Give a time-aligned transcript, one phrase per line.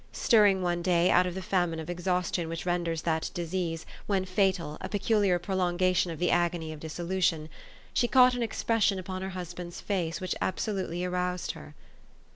[0.13, 4.25] Stirring one clay, out of the famine of exhaus tion which renders that disease, when
[4.25, 7.49] fatal, a pecu liar prolongation of the agony of dissolution,
[7.93, 11.75] she caught an expression upon her husband's face which absolutely aroused her.